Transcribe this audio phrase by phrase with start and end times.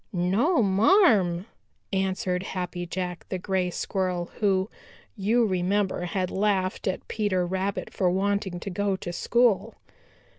[0.11, 1.45] "No, marm,"
[1.93, 4.67] answered Happy Jack the Gray Squirrel, who,
[5.15, 9.75] you remember, had laughed at Peter Rabbit for wanting to go to school.